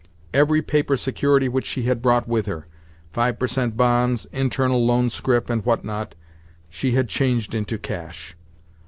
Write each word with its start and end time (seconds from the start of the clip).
Every 0.33 0.63
paper 0.63 0.97
security 0.97 1.47
which 1.47 1.67
she 1.67 1.83
had 1.83 2.01
brought 2.01 2.27
with 2.27 2.47
her—five 2.47 3.37
percent 3.37 3.77
bonds, 3.77 4.25
internal 4.31 4.83
loan 4.83 5.11
scrip, 5.11 5.47
and 5.47 5.63
what 5.63 5.85
not—she 5.85 6.93
had 6.93 7.07
changed 7.07 7.53
into 7.53 7.77
cash. 7.77 8.35